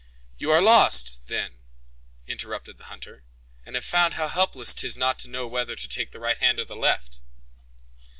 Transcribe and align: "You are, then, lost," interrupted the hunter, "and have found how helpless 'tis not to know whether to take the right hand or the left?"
"You 0.39 0.49
are, 0.49 0.55
then, 0.55 0.65
lost," 0.65 1.19
interrupted 2.25 2.79
the 2.79 2.85
hunter, 2.85 3.23
"and 3.63 3.75
have 3.75 3.85
found 3.85 4.15
how 4.15 4.29
helpless 4.29 4.73
'tis 4.73 4.97
not 4.97 5.19
to 5.19 5.29
know 5.29 5.45
whether 5.45 5.75
to 5.75 5.87
take 5.87 6.09
the 6.09 6.19
right 6.19 6.39
hand 6.39 6.57
or 6.57 6.65
the 6.65 6.75
left?" 6.75 7.19